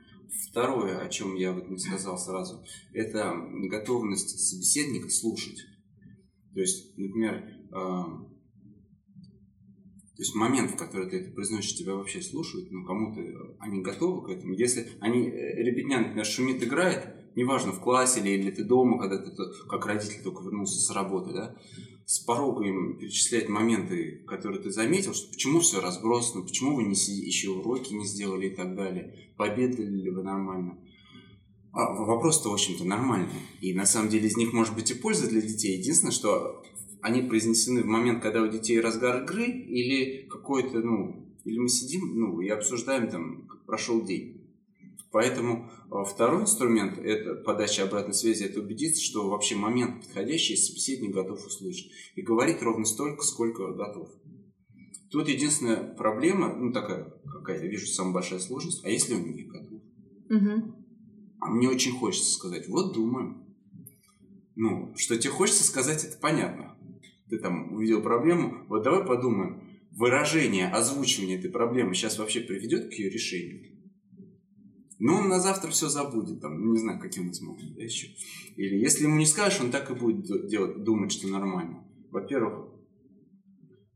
[0.51, 3.35] Второе, о чем я вот не сказал сразу, это
[3.69, 5.59] готовность собеседника слушать.
[6.55, 8.29] То есть, например, э,
[10.19, 13.21] то есть момент, в который ты это произносишь, тебя вообще слушают, ну, кому-то
[13.61, 14.53] они готовы к этому.
[14.55, 19.19] Если они, э, ребятня, например, шумит, играет, неважно, в классе или, или ты дома, когда
[19.19, 19.31] ты
[19.69, 21.57] как родитель только вернулся с работы, да,
[22.05, 26.95] с порога им перечислять моменты, которые ты заметил, что почему все разбросано, почему вы не
[26.95, 30.79] еще уроки не сделали и так далее, пообедали ли вы нормально.
[31.73, 33.29] А, вопрос-то, в общем-то, нормальный.
[33.61, 35.79] И на самом деле из них может быть и польза для детей.
[35.79, 36.63] Единственное, что
[37.03, 42.19] они произнесены в момент, когда у детей разгар игры, или какой-то, ну, или мы сидим,
[42.19, 44.38] ну, и обсуждаем там, как прошел день.
[45.11, 51.15] Поэтому а, второй инструмент– это подача обратной связи, это убедиться, что вообще момент подходящий, собеседник
[51.15, 51.91] готов услышать.
[52.15, 54.11] И говорить ровно столько, сколько готов.
[55.11, 59.45] Тут единственная проблема, ну такая, какая я вижу, самая большая сложность, а если он не
[59.45, 59.81] готов?
[60.31, 60.75] Угу.
[61.41, 63.47] А мне очень хочется сказать, вот думаем.
[64.57, 66.79] Ну, что тебе хочется сказать, это понятно
[67.29, 72.93] ты там увидел проблему, вот давай подумаем, выражение, озвучивание этой проблемы сейчас вообще приведет к
[72.95, 73.78] ее решению?
[74.99, 78.09] Ну, он на завтра все забудет, там, ну, не знаю, каким он смотрит, да, еще.
[78.57, 81.87] Или если ему не скажешь, он так и будет делать, думать, что нормально.
[82.11, 82.69] Во-первых,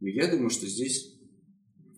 [0.01, 1.19] ну, я думаю, что здесь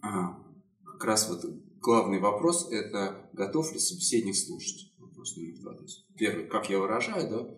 [0.01, 0.43] а,
[0.85, 1.45] как раз вот
[1.81, 4.95] главный вопрос– это готов ли собеседник слушать.
[4.99, 5.75] Вопрос номер два.
[5.75, 7.55] То есть, первый, как я выражаю, да.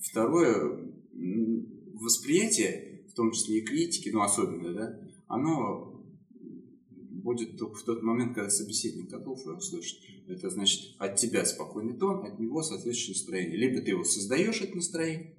[0.00, 0.94] Второе,
[1.94, 6.00] восприятие том числе и критики, ну особенно, да, оно
[6.90, 9.98] будет только в тот момент, когда собеседник готов ее услышать.
[10.28, 13.56] Это значит от тебя спокойный тон, от него соответствующее настроение.
[13.56, 15.34] Либо ты его создаешь, это настроение,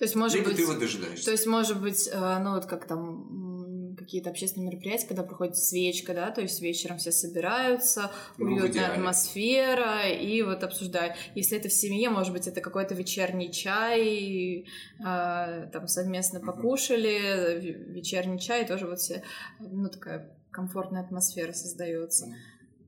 [0.00, 1.26] то есть, может либо быть, ты его дожидаешься.
[1.26, 6.14] То есть, может быть, э, ну вот как там какие-то общественные мероприятия, когда проходит свечка,
[6.14, 11.16] да, то есть вечером все собираются, ну, уютная атмосфера, и вот обсуждают.
[11.34, 14.64] Если это в семье, может быть, это какой-то вечерний чай,
[15.00, 19.22] э, там совместно покушали, вечерний чай, тоже вот все,
[19.58, 22.34] ну, такая комфортная атмосфера создается.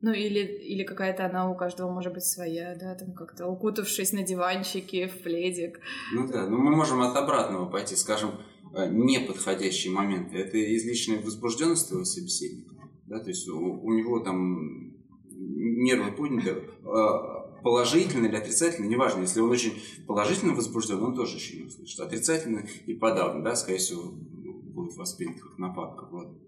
[0.03, 4.23] Ну, или, или какая-то она у каждого может быть своя, да, там как-то укутавшись на
[4.23, 5.81] диванчике, в пледик.
[6.13, 8.33] Ну да, но мы можем от обратного пойти, скажем,
[8.75, 10.39] Э, неподходящие моменты.
[10.39, 12.75] Это излишняя возбужденность твоего собеседника.
[13.07, 13.21] Да?
[13.21, 14.95] То есть у, у него там
[15.31, 19.21] нервы подняты, э, положительно или отрицательно, неважно.
[19.23, 19.75] Если он очень
[20.07, 22.01] положительно возбужден, он тоже еще не услышит.
[22.01, 26.07] Отрицательно и подавно, да, скорее всего, будет воспринято как нападка.
[26.11, 26.42] Вот.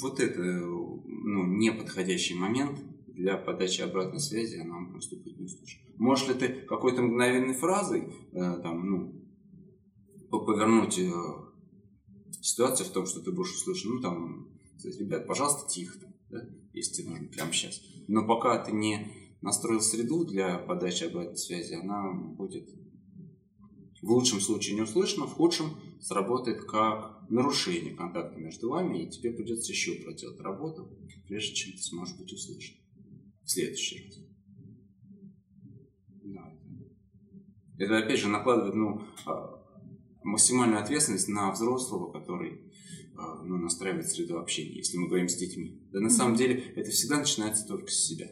[0.00, 5.80] Вот это ну, неподходящий момент для подачи обратной связи, просто будет не услышит.
[5.96, 9.18] Можешь ли ты какой-то мгновенной фразой, э, там, ну,
[10.30, 11.10] повернуть э,
[12.40, 14.48] ситуацию в том, что ты будешь услышан, ну там,
[14.84, 15.98] ребят, пожалуйста, тихо,
[16.30, 17.80] да, если тебе нужно прямо сейчас.
[18.06, 22.68] Но пока ты не настроил среду для подачи обратной связи, она будет
[24.02, 29.32] в лучшем случае не услышана, в худшем сработает как нарушение контакта между вами, и тебе
[29.32, 30.88] придется еще проделать работу,
[31.26, 32.76] прежде чем ты сможешь быть услышан.
[33.44, 34.18] в следующий раз.
[36.22, 36.58] Да.
[37.78, 39.64] Это опять же накладывает ну, а,
[40.22, 42.60] максимальную ответственность на взрослого, который
[43.16, 45.82] а, ну, настраивает среду общения, если мы говорим с детьми.
[45.90, 48.28] Да на самом деле это всегда начинается только с себя.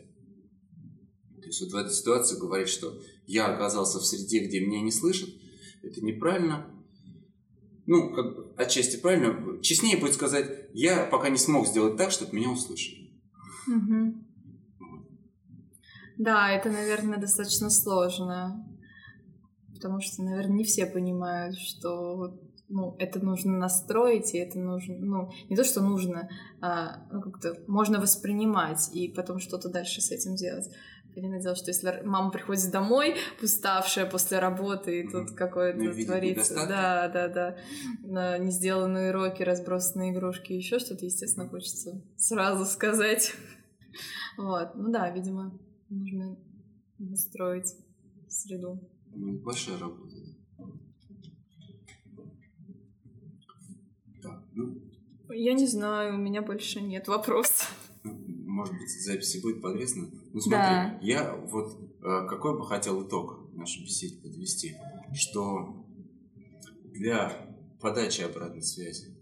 [1.40, 4.90] То есть вот в этой ситуации говорить, что я оказался в среде, где меня не
[4.90, 5.30] слышат,
[5.86, 6.66] это неправильно.
[7.86, 9.60] Ну, как бы, отчасти правильно.
[9.62, 13.10] Честнее будет сказать, я пока не смог сделать так, чтобы меня услышали.
[13.68, 14.14] Угу.
[16.18, 18.66] Да, это, наверное, достаточно сложно.
[19.74, 25.30] Потому что, наверное, не все понимают, что ну, это нужно настроить, и это нужно, ну,
[25.48, 26.28] не то, что нужно,
[26.60, 30.68] а ну, как-то можно воспринимать и потом что-то дальше с этим делать.
[31.16, 36.66] Понятное дело, что если мама приходит домой, уставшая после работы, и тут какое-то ну, творится.
[36.68, 37.56] Да, да, да.
[38.02, 43.34] На не сделанные уроки, разбросанные игрушки, еще что-то, естественно, хочется сразу сказать.
[44.36, 44.74] Вот.
[44.74, 46.36] Ну да, видимо, нужно
[46.98, 47.74] настроить
[48.28, 48.86] среду.
[49.14, 50.16] Ну, большая работа,
[54.22, 54.44] да.
[54.52, 54.82] ну...
[55.30, 57.74] Я не знаю, у меня больше нет вопросов
[58.56, 60.08] может быть, записи будет подвесно.
[60.36, 60.98] Ну смотри, да.
[61.00, 64.76] я вот э, какой бы хотел итог нашей беседе подвести,
[65.14, 65.86] что
[66.92, 69.16] для подачи обратной связи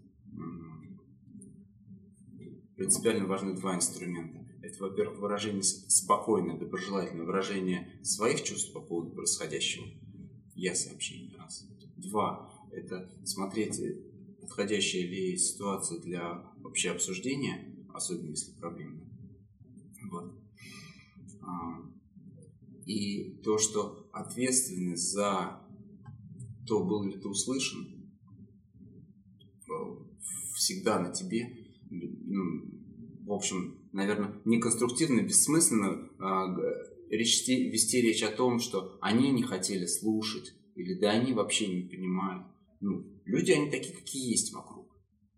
[2.75, 4.45] принципиально важны два инструмента.
[4.61, 9.85] Это, во-первых, выражение спокойное, доброжелательное выражение своих чувств по поводу происходящего.
[10.53, 11.65] Я сообщение раз.
[11.95, 12.51] Два.
[12.73, 13.79] Это смотреть,
[14.41, 19.07] подходящая ли ситуация для общего обсуждения, особенно если проблемная.
[20.11, 20.44] Вот.
[21.45, 21.81] А,
[22.85, 25.61] и то, что ответственность за
[26.67, 27.95] то, был ли ты услышан,
[30.55, 31.49] всегда на тебе.
[31.89, 32.63] Ну,
[33.25, 39.85] в общем, наверное, неконструктивно, бессмысленно э, речь, вести речь о том, что они не хотели
[39.85, 42.47] слушать, или да они вообще не понимают.
[42.81, 44.84] Ну, люди, они такие, какие есть вокруг.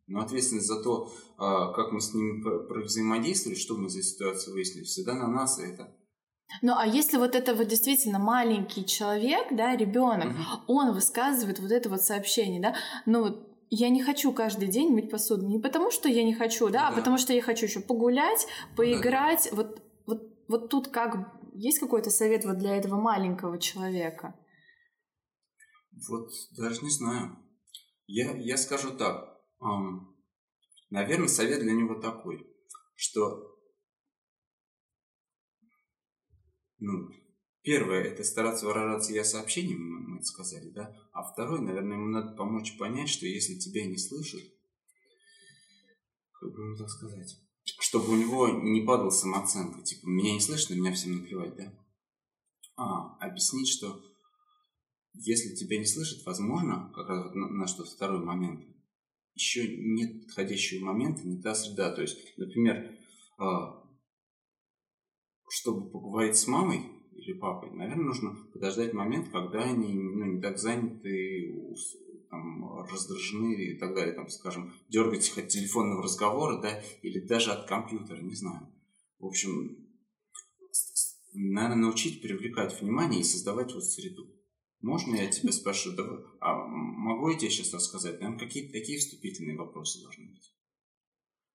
[0.08, 4.86] Но ответственность за то, а, как мы с ними взаимодействовали, что мы за ситуацию выяснили,
[4.86, 5.94] всегда на нас это.
[6.62, 10.80] Ну а если вот это вот действительно маленький человек, да, ребенок, угу.
[10.80, 15.46] он высказывает вот это вот сообщение, да, ну я не хочу каждый день мыть посуду.
[15.48, 16.88] Не потому, что я не хочу, да, да.
[16.88, 19.50] а потому что я хочу еще погулять, поиграть.
[19.52, 19.58] Да.
[19.58, 24.40] Вот, вот, вот тут как есть какой-то совет вот для этого маленького человека?
[26.10, 27.38] Вот даже не знаю.
[28.06, 29.37] Я, я скажу так.
[30.90, 32.48] Наверное, совет для него такой,
[32.96, 33.58] что
[36.80, 37.10] ну,
[37.62, 42.36] первое, это стараться выражаться я сообщением, мы это сказали, да, а второе, наверное, ему надо
[42.36, 44.42] помочь понять, что если тебя не слышат,
[46.34, 50.76] как бы ему так сказать, чтобы у него не падала самооценка, типа, меня не слышно,
[50.76, 51.74] меня всем наплевать, да,
[52.76, 54.02] а объяснить, что
[55.14, 58.77] если тебя не слышат, возможно, как раз вот на, на что второй момент,
[59.38, 61.94] еще нет подходящего момента, не та среда.
[61.94, 62.98] То есть, например,
[63.38, 63.84] а,
[65.50, 70.58] чтобы поговорить с мамой или папой, наверное, нужно подождать момент, когда они ну, не так
[70.58, 71.56] заняты,
[72.30, 77.68] там, раздражены и так далее, там, скажем, дергать от телефонного разговора, да, или даже от
[77.68, 78.68] компьютера, не знаю.
[79.20, 79.88] В общем,
[81.34, 84.28] наверное, научить привлекать внимание и создавать вот среду.
[84.82, 86.04] Можно я тебя спрошу, да,
[86.40, 88.20] а могу я тебе сейчас рассказать?
[88.20, 90.54] Наверное, какие-то такие вступительные вопросы должны быть.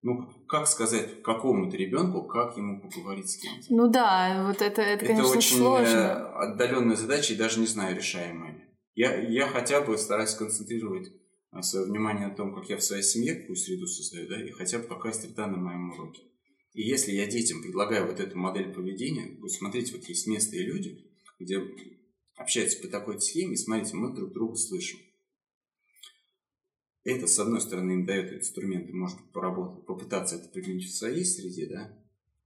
[0.04, 3.68] Ну, как сказать какому-то ребенку, как ему поговорить с кем-то?
[3.70, 5.96] Ну да, вот это, это, конечно, это очень сложно.
[5.96, 8.68] Э, отдаленная задача, и даже не знаю, решаемая.
[8.96, 11.12] Я, я хотя бы стараюсь концентрировать
[11.52, 14.50] э, свое внимание на том, как я в своей семье какую среду создаю, да, и
[14.50, 16.24] хотя бы какая среда на моем уроке.
[16.74, 20.64] И если я детям предлагаю вот эту модель поведения, вот смотрите, вот есть места и
[20.64, 21.06] люди,
[21.40, 21.60] где
[22.42, 25.00] общаются по такой схеме, смотрите, мы друг друга слышим.
[27.04, 31.68] Это, с одной стороны, им дает инструменты, может поработать, попытаться это применить в своей среде,
[31.68, 31.98] да.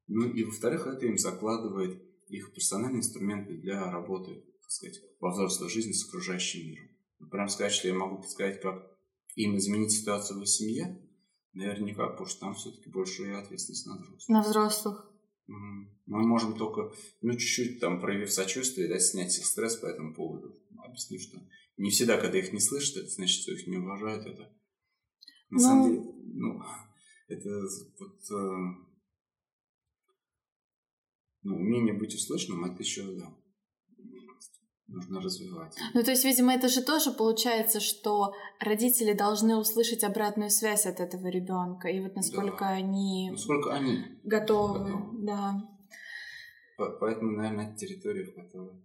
[0.08, 5.70] Ну и, во-вторых, это им закладывает их персональные инструменты для работы, так сказать, во взрослой
[5.70, 6.89] жизни с окружающим миром.
[7.20, 8.98] Ну, прям сказать, что я могу подсказать, как
[9.36, 11.02] им изменить ситуацию в их семье,
[11.54, 14.30] наверное, никак, потому что там все-таки больше ответственность на взрослых.
[14.30, 15.12] На взрослых.
[15.48, 16.91] Мы можем только,
[17.22, 20.60] ну, чуть-чуть там проявив сочувствие, да, снять их стресс по этому поводу.
[20.78, 21.38] Объяснив, что
[21.78, 24.26] не всегда, когда их не слышат, это значит, что их не уважают.
[24.26, 24.43] Это
[25.50, 25.60] на ну...
[25.60, 26.62] самом деле, ну,
[27.28, 27.50] это
[28.00, 28.86] вот э,
[31.43, 33.36] ну, умение быть услышанным, это еще, да,
[34.88, 35.76] нужно развивать.
[35.94, 41.00] Ну, то есть, видимо, это же тоже получается, что родители должны услышать обратную связь от
[41.00, 41.88] этого ребенка.
[41.88, 42.70] И вот насколько да.
[42.70, 44.80] они, насколько они готовы.
[44.80, 45.26] готовы.
[45.26, 45.70] Да.
[47.00, 48.82] Поэтому, наверное, это территория, в которой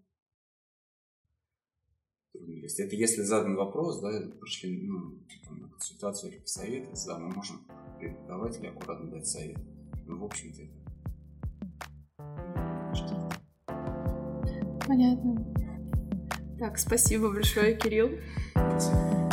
[2.34, 7.66] Это если задан вопрос, да, пришли ну, там, на консультацию или посоветоваться, да, мы можем
[7.98, 9.58] преподавателю аккуратно дать совет.
[10.06, 10.80] Ну, в общем-то, это
[14.86, 15.49] Понятно.
[16.60, 18.10] Так, спасибо большое, Кирилл.
[18.52, 19.29] Спасибо.